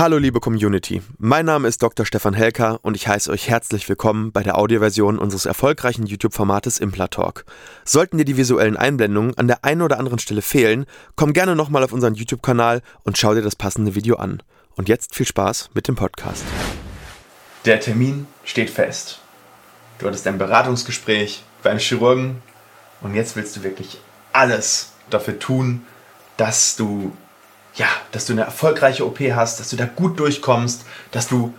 [0.00, 2.06] Hallo liebe Community, mein Name ist Dr.
[2.06, 7.44] Stefan Helker und ich heiße euch herzlich willkommen bei der Audioversion unseres erfolgreichen YouTube-Formates Implatalk.
[7.84, 10.86] Sollten dir die visuellen Einblendungen an der einen oder anderen Stelle fehlen,
[11.16, 14.42] komm gerne nochmal auf unseren YouTube-Kanal und schau dir das passende Video an.
[14.74, 16.44] Und jetzt viel Spaß mit dem Podcast.
[17.66, 19.20] Der Termin steht fest.
[19.98, 22.40] Du hattest ein Beratungsgespräch beim Chirurgen
[23.02, 24.00] und jetzt willst du wirklich
[24.32, 25.82] alles dafür tun,
[26.38, 27.12] dass du
[27.74, 31.54] ja, dass du eine erfolgreiche OP hast, dass du da gut durchkommst, dass du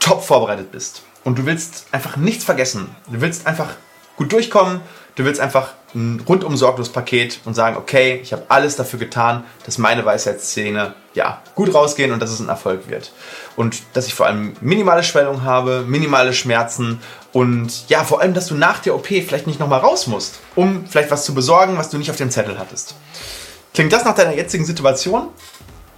[0.00, 1.02] top vorbereitet bist.
[1.24, 2.94] Und du willst einfach nichts vergessen.
[3.10, 3.70] Du willst einfach
[4.16, 4.80] gut durchkommen.
[5.14, 9.44] Du willst einfach ein rundum sorglos Paket und sagen, okay, ich habe alles dafür getan,
[9.64, 13.12] dass meine Weisheitszähne ja, gut rausgehen und dass es ein Erfolg wird.
[13.54, 17.00] Und dass ich vor allem minimale Schwellung habe, minimale Schmerzen
[17.32, 20.84] und ja, vor allem, dass du nach der OP vielleicht nicht nochmal raus musst, um
[20.86, 22.96] vielleicht was zu besorgen, was du nicht auf dem Zettel hattest.
[23.72, 25.28] Klingt das nach deiner jetzigen Situation?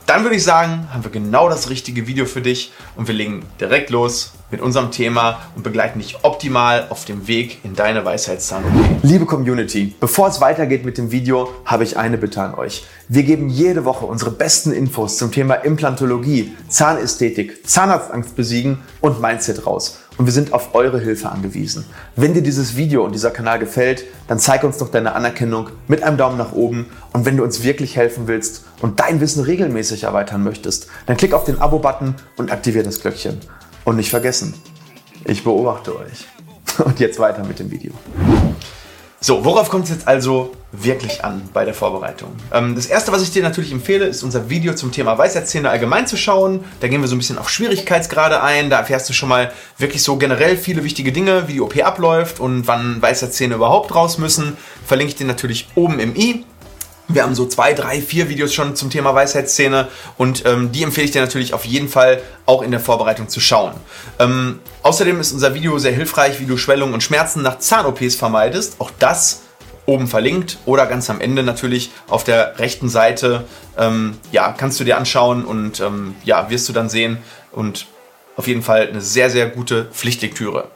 [0.07, 3.45] Dann würde ich sagen, haben wir genau das richtige Video für dich und wir legen
[3.61, 8.63] direkt los mit unserem Thema und begleiten dich optimal auf dem Weg in deine weisheitszahn.
[9.03, 12.85] Liebe Community, bevor es weitergeht mit dem Video, habe ich eine Bitte an euch.
[13.09, 19.67] Wir geben jede Woche unsere besten Infos zum Thema Implantologie, Zahnästhetik, Zahnarztangst besiegen und Mindset
[19.67, 21.85] raus und wir sind auf eure Hilfe angewiesen.
[22.15, 26.03] Wenn dir dieses Video und dieser Kanal gefällt, dann zeig uns doch deine Anerkennung mit
[26.03, 30.05] einem Daumen nach oben und wenn du uns wirklich helfen willst und dein Wissen regelmäßig
[30.05, 33.41] erweitern möchtest, dann klick auf den Abo-Button und aktiviere das Glöckchen.
[33.85, 34.55] Und nicht vergessen,
[35.25, 36.27] ich beobachte euch.
[36.85, 37.93] Und jetzt weiter mit dem Video.
[39.27, 42.31] So, worauf kommt es jetzt also wirklich an bei der Vorbereitung?
[42.53, 46.07] Ähm, das erste, was ich dir natürlich empfehle, ist unser Video zum Thema Weisheitszähne allgemein
[46.07, 46.65] zu schauen.
[46.79, 48.71] Da gehen wir so ein bisschen auf Schwierigkeitsgrade ein.
[48.71, 52.39] Da erfährst du schon mal wirklich so generell viele wichtige Dinge, wie die OP abläuft
[52.39, 54.57] und wann Weisheitszähne überhaupt raus müssen.
[54.87, 56.45] Verlinke ich dir natürlich oben im i.
[57.09, 61.05] Wir haben so zwei, drei, vier Videos schon zum Thema Weisheitszähne und ähm, die empfehle
[61.05, 63.73] ich dir natürlich auf jeden Fall auch in der Vorbereitung zu schauen.
[64.19, 68.81] Ähm, außerdem ist unser Video sehr hilfreich, wie du Schwellungen und Schmerzen nach Zahn-OPs vermeidest.
[68.81, 69.43] Auch das
[69.87, 73.45] oben verlinkt oder ganz am Ende natürlich auf der rechten Seite.
[73.79, 77.19] Ähm, ja, kannst du dir anschauen und ähm, ja, wirst du dann sehen
[77.53, 77.87] und
[78.37, 80.69] auf jeden Fall eine sehr, sehr gute Pflichtlektüre.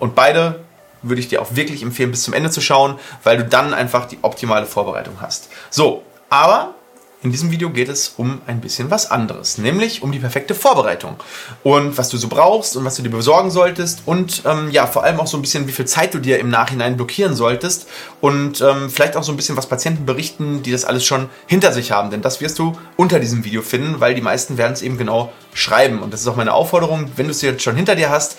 [0.00, 0.65] Und beide
[1.08, 4.06] würde ich dir auch wirklich empfehlen, bis zum Ende zu schauen, weil du dann einfach
[4.06, 5.48] die optimale Vorbereitung hast.
[5.70, 6.74] So, aber
[7.22, 11.16] in diesem Video geht es um ein bisschen was anderes, nämlich um die perfekte Vorbereitung
[11.62, 15.02] und was du so brauchst und was du dir besorgen solltest und ähm, ja, vor
[15.02, 17.88] allem auch so ein bisschen, wie viel Zeit du dir im Nachhinein blockieren solltest
[18.20, 21.72] und ähm, vielleicht auch so ein bisschen, was Patienten berichten, die das alles schon hinter
[21.72, 24.82] sich haben, denn das wirst du unter diesem Video finden, weil die meisten werden es
[24.82, 27.96] eben genau schreiben und das ist auch meine Aufforderung, wenn du es jetzt schon hinter
[27.96, 28.36] dir hast,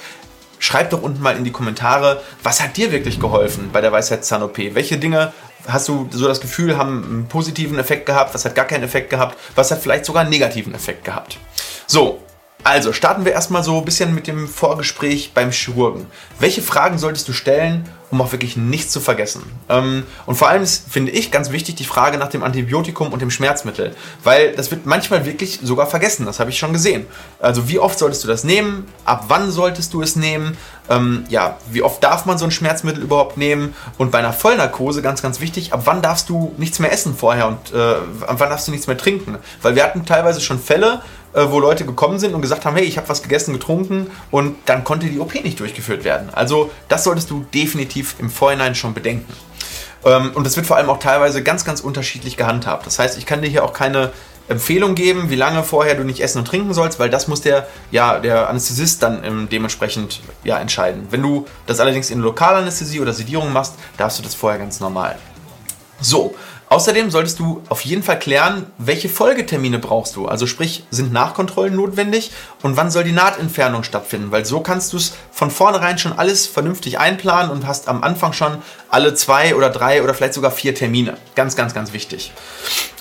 [0.59, 4.57] schreib doch unten mal in die Kommentare, was hat dir wirklich geholfen bei der Weisheitszahn-OP?
[4.73, 5.33] Welche Dinge
[5.67, 8.33] hast du so das Gefühl, haben einen positiven Effekt gehabt?
[8.33, 9.37] Was hat gar keinen Effekt gehabt?
[9.55, 11.37] Was hat vielleicht sogar einen negativen Effekt gehabt?
[11.85, 12.21] So,
[12.67, 16.05] also starten wir erstmal so ein bisschen mit dem Vorgespräch beim Chirurgen.
[16.37, 19.43] Welche Fragen solltest du stellen, um auch wirklich nichts zu vergessen?
[19.69, 23.21] Ähm, und vor allem ist, finde ich, ganz wichtig die Frage nach dem Antibiotikum und
[23.21, 23.95] dem Schmerzmittel,
[24.25, 27.05] weil das wird manchmal wirklich sogar vergessen, das habe ich schon gesehen.
[27.39, 28.85] Also wie oft solltest du das nehmen?
[29.05, 30.57] Ab wann solltest du es nehmen?
[30.89, 33.75] Ähm, ja, wie oft darf man so ein Schmerzmittel überhaupt nehmen?
[33.97, 37.47] Und bei einer Vollnarkose, ganz, ganz wichtig, ab wann darfst du nichts mehr essen vorher
[37.47, 37.77] und äh,
[38.25, 39.37] ab wann darfst du nichts mehr trinken?
[39.61, 41.01] Weil wir hatten teilweise schon Fälle,
[41.37, 44.55] äh, wo Leute gekommen sind und gesagt haben, hey, ich habe was gegessen, getrunken und
[44.65, 46.31] dann konnte die OP nicht durchgeführt werden.
[46.31, 49.31] Also das solltest du definitiv im Vorhinein schon bedenken.
[50.03, 52.87] Ähm, und das wird vor allem auch teilweise ganz, ganz unterschiedlich gehandhabt.
[52.87, 54.11] Das heißt, ich kann dir hier auch keine
[54.47, 57.67] Empfehlung geben, wie lange vorher du nicht essen und trinken sollst, weil das muss der,
[57.91, 61.07] ja, der Anästhesist dann ähm, dementsprechend ja, entscheiden.
[61.11, 65.17] Wenn du das allerdings in Lokalanästhesie oder Sedierung machst, darfst du das vorher ganz normal.
[65.99, 66.35] So,
[66.69, 70.27] Außerdem solltest du auf jeden Fall klären, welche Folgetermine brauchst du.
[70.27, 74.31] Also sprich, sind Nachkontrollen notwendig und wann soll die Nahtentfernung stattfinden?
[74.31, 78.33] Weil so kannst du es von vornherein schon alles vernünftig einplanen und hast am Anfang
[78.33, 78.57] schon
[78.89, 81.17] alle zwei oder drei oder vielleicht sogar vier Termine.
[81.35, 82.33] Ganz, ganz, ganz wichtig.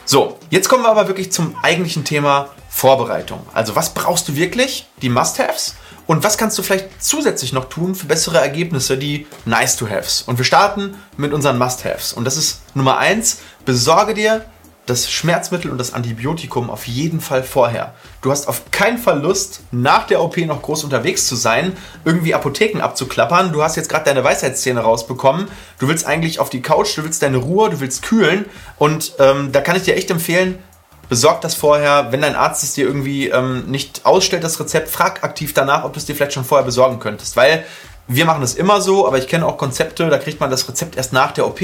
[0.05, 3.41] So, jetzt kommen wir aber wirklich zum eigentlichen Thema Vorbereitung.
[3.53, 4.87] Also was brauchst du wirklich?
[5.03, 5.75] Die Must-Haves.
[6.07, 10.23] Und was kannst du vielleicht zusätzlich noch tun für bessere Ergebnisse, die Nice-to-Haves?
[10.23, 12.13] Und wir starten mit unseren Must-Haves.
[12.13, 14.45] Und das ist Nummer eins: besorge dir
[14.87, 17.95] das Schmerzmittel und das Antibiotikum auf jeden Fall vorher.
[18.23, 21.73] Du hast auf keinen Fall Lust, nach der OP noch groß unterwegs zu sein,
[22.05, 23.53] irgendwie Apotheken abzuklappern.
[23.53, 25.49] Du hast jetzt gerade deine Weisheitszähne rausbekommen.
[25.81, 28.47] Du willst eigentlich auf die Couch, du willst deine Ruhe, du willst kühlen.
[28.79, 30.61] Und ähm, da kann ich dir echt empfehlen,
[31.09, 32.09] besorg das vorher.
[32.11, 35.93] Wenn dein Arzt es dir irgendwie ähm, nicht ausstellt, das Rezept, frag aktiv danach, ob
[35.93, 37.37] du es dir vielleicht schon vorher besorgen könntest.
[37.37, 37.65] Weil
[38.09, 40.97] wir machen das immer so, aber ich kenne auch Konzepte, da kriegt man das Rezept
[40.97, 41.61] erst nach der OP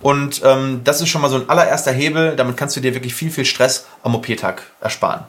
[0.00, 2.36] und ähm, das ist schon mal so ein allererster Hebel.
[2.36, 5.24] Damit kannst du dir wirklich viel, viel Stress am OP-Tag ersparen.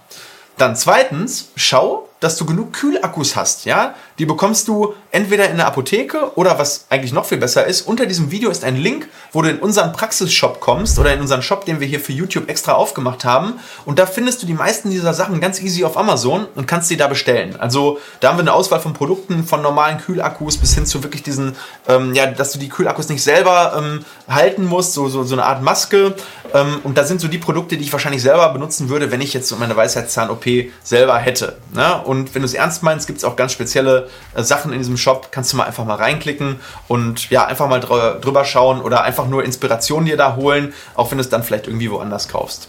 [0.58, 3.96] Dann zweitens, schau, dass du genug Kühlakkus hast, ja?
[4.20, 8.06] Die bekommst du entweder in der Apotheke oder was eigentlich noch viel besser ist, unter
[8.06, 11.66] diesem Video ist ein Link, wo du in unseren Praxisshop kommst oder in unseren Shop,
[11.66, 15.14] den wir hier für YouTube extra aufgemacht haben und da findest du die meisten dieser
[15.14, 17.56] Sachen ganz easy auf Amazon und kannst sie da bestellen.
[17.60, 21.24] Also da haben wir eine Auswahl von Produkten, von normalen Kühlakkus bis hin zu wirklich
[21.24, 21.56] diesen,
[21.88, 25.44] ähm, ja, dass du die Kühlakkus nicht selber ähm, halten musst, so, so, so eine
[25.44, 26.14] Art Maske
[26.54, 29.34] ähm, und da sind so die Produkte, die ich wahrscheinlich selber benutzen würde, wenn ich
[29.34, 30.46] jetzt meine Weisheitszahn-OP
[30.84, 31.58] selber hätte.
[31.74, 32.02] Ne?
[32.12, 34.98] Und wenn du es ernst meinst, gibt es auch ganz spezielle äh, Sachen in diesem
[34.98, 35.30] Shop.
[35.32, 36.58] Kannst du mal einfach mal reinklicken
[36.90, 41.10] und ja, einfach mal dr drüber schauen oder einfach nur Inspiration dir da holen, auch
[41.10, 42.68] wenn du es dann vielleicht irgendwie woanders kaufst.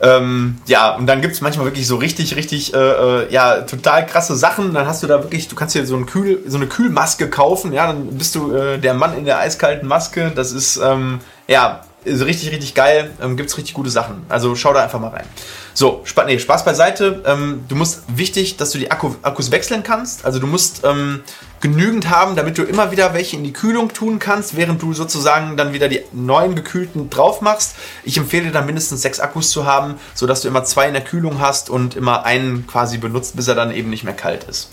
[0.00, 4.06] Ähm, ja, und dann gibt es manchmal wirklich so richtig, richtig, äh, äh, ja, total
[4.06, 4.72] krasse Sachen.
[4.72, 7.72] Dann hast du da wirklich, du kannst dir so, ein Kühl, so eine Kühlmaske kaufen,
[7.72, 10.30] ja, dann bist du äh, der Mann in der eiskalten Maske.
[10.32, 11.18] Das ist, ähm,
[11.48, 13.10] ja, ist richtig, richtig geil.
[13.22, 14.24] Ähm, Gibt es richtig gute Sachen.
[14.28, 15.26] Also schau da einfach mal rein.
[15.74, 17.22] So, Sp nee, Spaß beiseite.
[17.24, 20.24] Ähm, du musst wichtig, dass du die Akku Akkus wechseln kannst.
[20.24, 21.20] Also du musst ähm,
[21.60, 25.56] genügend haben, damit du immer wieder welche in die Kühlung tun kannst, während du sozusagen
[25.56, 27.76] dann wieder die neuen gekühlten drauf machst.
[28.02, 31.04] Ich empfehle dir dann mindestens sechs Akkus zu haben, sodass du immer zwei in der
[31.04, 34.70] Kühlung hast und immer einen quasi benutzt, bis er dann eben nicht mehr kalt ist.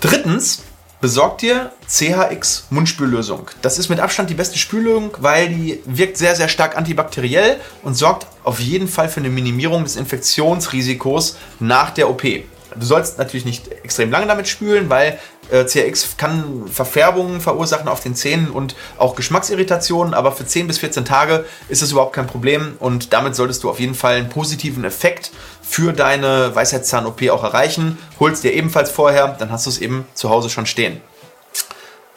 [0.00, 0.62] Drittens,
[1.00, 3.50] Besorg dir CHX Mundspüllösung.
[3.62, 7.94] Das ist mit Abstand die beste Spüllösung, weil die wirkt sehr, sehr stark antibakteriell und
[7.94, 12.22] sorgt auf jeden Fall für eine Minimierung des Infektionsrisikos nach der OP.
[12.22, 15.18] Du sollst natürlich nicht extrem lange damit spülen, weil
[15.50, 20.78] äh, CRX kann Verfärbungen verursachen auf den Zähnen und auch Geschmacksirritationen, aber für 10 bis
[20.78, 24.28] 14 Tage ist das überhaupt kein Problem und damit solltest du auf jeden Fall einen
[24.28, 25.30] positiven Effekt
[25.62, 27.98] für deine Weisheitszahn-OP auch erreichen.
[28.18, 31.00] Holst dir ebenfalls vorher, dann hast du es eben zu Hause schon stehen.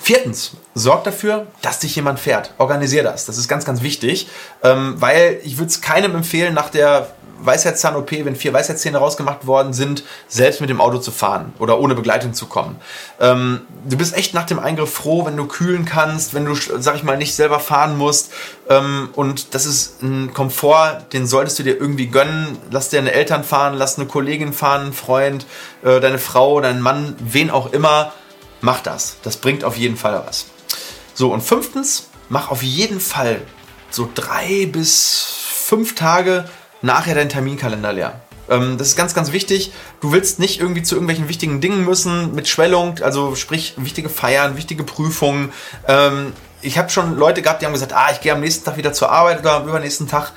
[0.04, 2.54] Viertens, sorg dafür, dass dich jemand fährt.
[2.58, 3.26] Organisier das.
[3.26, 4.28] Das ist ganz, ganz wichtig,
[4.62, 7.08] ähm, weil ich würde es keinem empfehlen, nach der
[7.46, 11.96] Weisheitszahn-OP, wenn vier Weisheitszähne rausgemacht worden sind, selbst mit dem Auto zu fahren oder ohne
[11.96, 12.78] Begleitung zu kommen.
[13.20, 16.96] Ähm, du bist echt nach dem Eingriff froh, wenn du kühlen kannst, wenn du, sag
[16.96, 18.32] ich mal, nicht selber fahren musst.
[18.70, 22.58] Ähm, und das ist ein Komfort, den solltest du dir irgendwie gönnen.
[22.72, 25.46] Lass deine Eltern fahren, lass eine Kollegin fahren, einen Freund,
[25.84, 28.14] äh, deine Frau, deinen Mann, wen auch immer.
[28.62, 29.18] Mach das.
[29.24, 30.46] Das bringt auf jeden Fall was.
[31.14, 33.42] So, und fünftens, mach auf jeden Fall
[33.92, 36.46] so drei bis fünf Tage
[36.84, 38.22] nachher deinen Terminkalender leer.
[38.50, 39.72] Ähm, das ist ganz, ganz wichtig.
[40.02, 44.58] Du willst nicht irgendwie zu irgendwelchen wichtigen Dingen müssen mit Schwellung, also sprich wichtige Feiern,
[44.58, 45.52] wichtige Prüfungen.
[45.88, 48.78] Ähm, ich habe schon Leute gehabt, die haben gesagt, ah, ich gehe am nächsten Tag
[48.78, 50.32] wieder zur Arbeit oder am übernächsten Tag.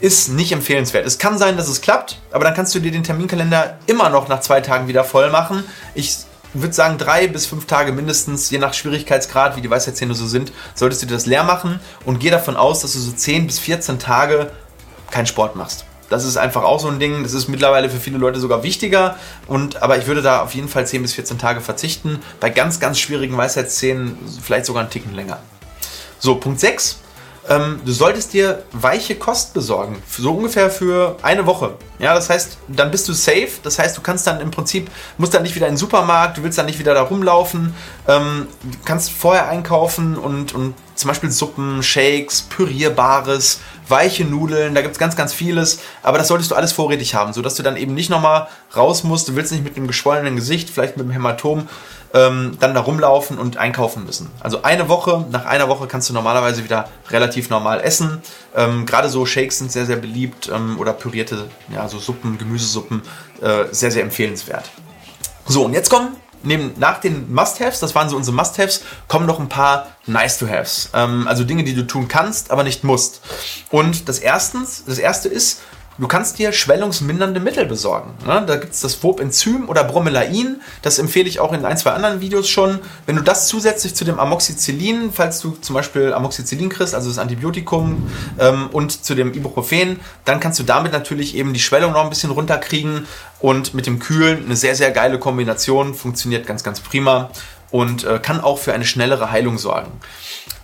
[0.00, 1.04] Ist nicht empfehlenswert.
[1.04, 4.28] Es kann sein, dass es klappt, aber dann kannst du dir den Terminkalender immer noch
[4.28, 5.64] nach zwei Tagen wieder voll machen.
[5.94, 6.18] Ich
[6.54, 10.52] würde sagen, drei bis fünf Tage mindestens, je nach Schwierigkeitsgrad, wie die Weisheitszähne so sind,
[10.74, 13.58] solltest du dir das leer machen und geh davon aus, dass du so 10 bis
[13.58, 14.50] 14 Tage
[15.10, 15.84] keinen Sport machst.
[16.10, 17.22] Das ist einfach auch so ein Ding.
[17.22, 19.16] Das ist mittlerweile für viele Leute sogar wichtiger.
[19.46, 22.20] Und, aber ich würde da auf jeden Fall 10 bis 14 Tage verzichten.
[22.40, 25.38] Bei ganz, ganz schwierigen Weisheitsszenen vielleicht sogar einen Ticken länger.
[26.18, 27.00] So, Punkt 6
[27.48, 30.02] ähm, du solltest dir weiche Kost besorgen.
[30.08, 31.74] So ungefähr für eine Woche.
[31.98, 33.48] Ja, das heißt, dann bist du safe.
[33.62, 36.42] Das heißt, du kannst dann im Prinzip, musst dann nicht wieder in den Supermarkt, du
[36.42, 37.74] willst dann nicht wieder da rumlaufen.
[38.06, 38.48] Ähm,
[38.84, 44.98] kannst vorher einkaufen und, und zum Beispiel Suppen, Shakes, Pürierbares, weiche Nudeln, da gibt es
[44.98, 45.78] ganz, ganz vieles.
[46.02, 49.28] Aber das solltest du alles vorrätig haben, sodass du dann eben nicht nochmal raus musst.
[49.28, 51.68] Du willst nicht mit einem geschwollenen Gesicht, vielleicht mit einem Hämatom,
[52.14, 54.30] ähm, dann da rumlaufen und einkaufen müssen.
[54.40, 58.20] Also eine Woche, nach einer Woche kannst du normalerweise wieder relativ normal essen.
[58.56, 63.02] Ähm, Gerade so Shakes sind sehr, sehr beliebt ähm, oder pürierte, ja, so Suppen, Gemüsesuppen,
[63.40, 64.68] äh, sehr, sehr empfehlenswert.
[65.46, 69.38] So, und jetzt kommen neben, nach den Must-Haves, das waren so unsere Must-Haves, kommen noch
[69.38, 70.90] ein paar Nice-to-Haves.
[70.94, 73.20] Ähm, also Dinge, die du tun kannst, aber nicht musst.
[73.70, 75.60] Und das, erstens, das erste ist,
[75.98, 78.14] Du kannst dir schwellungsmindernde Mittel besorgen.
[78.24, 78.44] Ne?
[78.46, 80.60] Da gibt es das Wobenzym oder Bromelain.
[80.82, 82.78] Das empfehle ich auch in ein, zwei anderen Videos schon.
[83.06, 87.18] Wenn du das zusätzlich zu dem Amoxicillin, falls du zum Beispiel Amoxicillin kriegst, also das
[87.18, 92.04] Antibiotikum, ähm, und zu dem Ibuprofen, dann kannst du damit natürlich eben die Schwellung noch
[92.04, 93.06] ein bisschen runterkriegen.
[93.40, 95.94] Und mit dem Kühlen eine sehr, sehr geile Kombination.
[95.94, 97.30] Funktioniert ganz, ganz prima
[97.70, 99.90] und äh, kann auch für eine schnellere Heilung sorgen.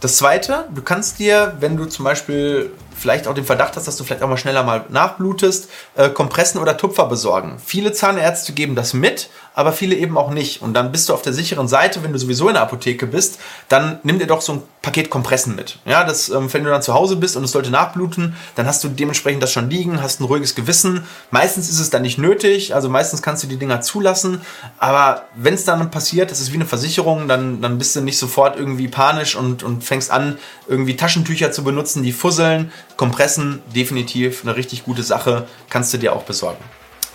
[0.00, 3.96] Das zweite, du kannst dir, wenn du zum Beispiel vielleicht auch den Verdacht hast, dass
[3.96, 7.58] du vielleicht auch mal schneller mal nachblutest, äh, Kompressen oder Tupfer besorgen.
[7.64, 10.62] Viele Zahnärzte geben das mit, aber viele eben auch nicht.
[10.62, 13.38] Und dann bist du auf der sicheren Seite, wenn du sowieso in der Apotheke bist,
[13.68, 15.78] dann nimm dir doch so ein Paket Kompressen mit.
[15.86, 18.82] Ja, das, ähm, wenn du dann zu Hause bist und es sollte nachbluten, dann hast
[18.84, 21.04] du dementsprechend das schon liegen, hast ein ruhiges Gewissen.
[21.30, 24.40] Meistens ist es dann nicht nötig, also meistens kannst du die Dinger zulassen.
[24.78, 28.18] Aber wenn es dann passiert, das ist wie eine Versicherung, dann, dann bist du nicht
[28.18, 32.72] sofort irgendwie panisch und, und fängst an, irgendwie Taschentücher zu benutzen, die fusseln.
[32.96, 36.62] Kompressen definitiv eine richtig gute Sache, kannst du dir auch besorgen.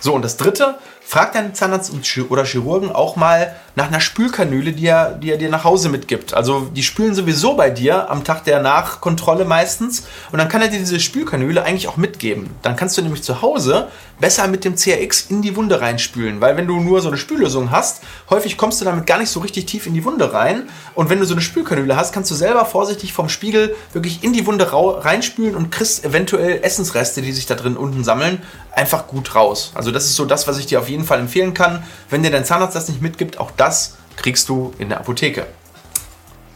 [0.00, 1.92] So, und das dritte, frag deinen Zahnarzt
[2.30, 6.34] oder Chirurgen auch mal nach einer Spülkanüle, die er, die er dir nach Hause mitgibt.
[6.34, 10.68] Also die spülen sowieso bei dir am Tag der Nachkontrolle meistens und dann kann er
[10.68, 12.50] dir diese Spülkanüle eigentlich auch mitgeben.
[12.62, 13.88] Dann kannst du nämlich zu Hause
[14.20, 17.70] besser mit dem CRX in die Wunde reinspülen, weil wenn du nur so eine Spüllösung
[17.70, 21.08] hast, häufig kommst du damit gar nicht so richtig tief in die Wunde rein und
[21.08, 24.46] wenn du so eine Spülkanüle hast, kannst du selber vorsichtig vom Spiegel wirklich in die
[24.46, 29.72] Wunde reinspülen und kriegst eventuell Essensreste, die sich da drin unten sammeln, einfach gut raus.
[29.74, 31.82] Also das ist so das, was ich dir auf jeden Fall empfehlen kann.
[32.08, 35.46] Wenn dir dein Zahnarzt das nicht mitgibt, auch das kriegst du in der Apotheke.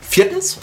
[0.01, 0.59] Viertens,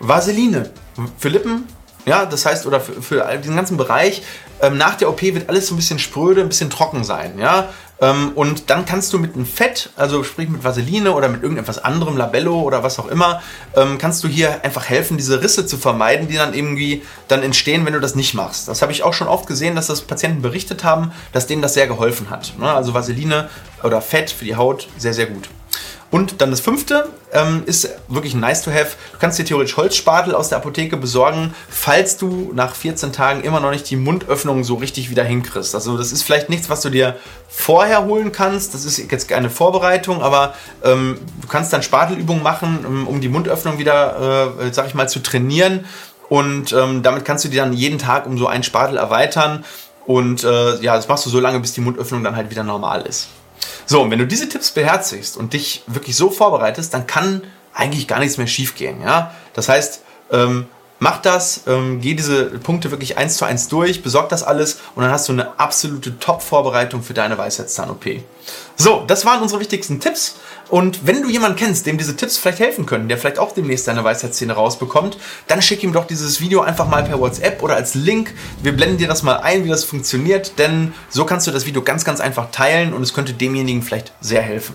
[0.00, 0.70] Vaseline.
[1.18, 1.66] Für Lippen,
[2.04, 4.22] ja, das heißt, oder für, für diesen ganzen Bereich,
[4.60, 7.68] ähm, nach der OP wird alles so ein bisschen spröde, ein bisschen trocken sein, ja.
[8.00, 11.78] Ähm, und dann kannst du mit einem Fett, also sprich mit Vaseline oder mit irgendetwas
[11.82, 13.40] anderem, Labello oder was auch immer,
[13.76, 17.86] ähm, kannst du hier einfach helfen, diese Risse zu vermeiden, die dann irgendwie dann entstehen,
[17.86, 18.66] wenn du das nicht machst.
[18.66, 21.74] Das habe ich auch schon oft gesehen, dass das Patienten berichtet haben, dass denen das
[21.74, 22.54] sehr geholfen hat.
[22.58, 22.70] Ne?
[22.70, 23.48] Also Vaseline
[23.84, 25.48] oder Fett für die Haut, sehr, sehr gut.
[26.12, 28.96] Und dann das fünfte ähm, ist wirklich nice to have.
[29.12, 33.60] Du kannst dir theoretisch Holzspatel aus der Apotheke besorgen, falls du nach 14 Tagen immer
[33.60, 35.74] noch nicht die Mundöffnung so richtig wieder hinkriegst.
[35.74, 37.16] Also das ist vielleicht nichts, was du dir
[37.48, 38.74] vorher holen kannst.
[38.74, 40.52] Das ist jetzt keine Vorbereitung, aber
[40.84, 45.08] ähm, du kannst dann Spatelübungen machen, um, um die Mundöffnung wieder, äh, sag ich mal,
[45.08, 45.86] zu trainieren.
[46.28, 49.64] Und ähm, damit kannst du dir dann jeden Tag um so einen Spatel erweitern.
[50.04, 53.00] Und äh, ja, das machst du so lange, bis die Mundöffnung dann halt wieder normal
[53.06, 53.28] ist.
[53.86, 57.42] So, und wenn du diese Tipps beherzigst und dich wirklich so vorbereitest, dann kann
[57.74, 59.00] eigentlich gar nichts mehr schiefgehen.
[59.00, 59.34] Ja?
[59.54, 60.66] Das heißt, ähm,
[60.98, 65.02] mach das, ähm, geh diese Punkte wirklich eins zu eins durch, besorg das alles und
[65.02, 68.22] dann hast du eine absolute Top-Vorbereitung für deine Weisheitszahn-OP.
[68.76, 70.36] So, das waren unsere wichtigsten Tipps.
[70.72, 73.84] Und wenn du jemanden kennst, dem diese Tipps vielleicht helfen können, der vielleicht auch demnächst
[73.84, 77.94] seine Weisheitszähne rausbekommt, dann schick ihm doch dieses Video einfach mal per WhatsApp oder als
[77.94, 78.32] Link.
[78.62, 81.82] Wir blenden dir das mal ein, wie das funktioniert, denn so kannst du das Video
[81.82, 84.74] ganz, ganz einfach teilen und es könnte demjenigen vielleicht sehr helfen.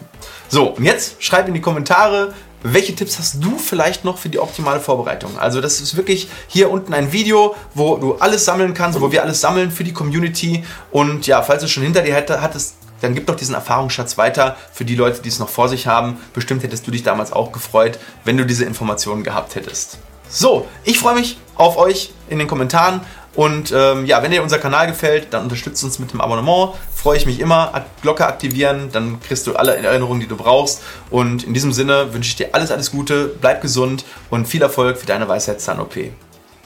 [0.50, 4.38] So, und jetzt schreib in die Kommentare, welche Tipps hast du vielleicht noch für die
[4.38, 5.40] optimale Vorbereitung?
[5.40, 9.24] Also das ist wirklich hier unten ein Video, wo du alles sammeln kannst, wo wir
[9.24, 10.64] alles sammeln für die Community.
[10.92, 14.86] Und ja, falls du schon hinter dir hattest, dann gib doch diesen Erfahrungsschatz weiter für
[14.86, 16.18] die Leute, die es noch vor sich haben.
[16.34, 20.00] Bestimmt hättest du dich damals auch gefreut, wenn du diese Informationen gehabt hättest.
[20.30, 23.02] So, ich freue mich auf euch in den Kommentaren
[23.38, 26.74] und ähm, ja, wenn dir unser Kanal gefällt, dann unterstützt uns mit dem Abonnement.
[26.94, 27.86] Freue ich mich immer.
[28.02, 30.82] Glocke aktivieren, dann kriegst du alle Erinnerungen, die du brauchst.
[31.12, 34.98] Und in diesem Sinne wünsche ich dir alles, alles Gute, bleib gesund und viel Erfolg
[34.98, 35.98] für deine Weisheitszahn-OP.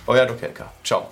[0.08, 0.72] Euer Dokelka.
[0.82, 1.10] Ciao.